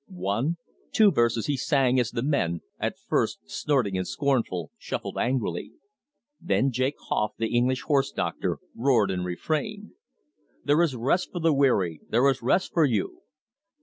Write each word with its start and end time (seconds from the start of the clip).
One, 0.25 0.57
two 0.91 1.11
verses 1.11 1.45
he 1.45 1.55
sang 1.55 1.99
as 1.99 2.09
the 2.09 2.23
men, 2.23 2.61
at 2.79 2.97
first 2.97 3.37
snorting 3.45 3.95
and 3.95 4.07
scornful, 4.07 4.71
shuffled 4.79 5.19
angrily; 5.19 5.73
then 6.41 6.71
Jake 6.71 6.95
Hough, 7.09 7.33
the 7.37 7.55
English 7.55 7.81
horse 7.83 8.11
doctor, 8.11 8.57
roared 8.75 9.11
in 9.11 9.19
the 9.19 9.25
refrain: 9.25 9.93
"There 10.65 10.81
is 10.81 10.95
rest 10.95 11.31
for 11.31 11.39
the 11.39 11.53
weary, 11.53 12.01
There 12.09 12.27
is 12.31 12.41
rest 12.41 12.73
for 12.73 12.83
you!" 12.83 13.21